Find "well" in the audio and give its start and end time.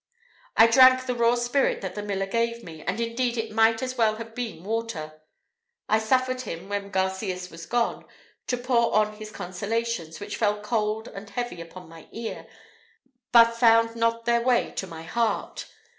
3.99-4.15